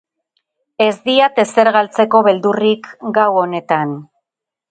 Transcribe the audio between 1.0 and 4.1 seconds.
diat ezer galtzeko beldurrik gau honetan.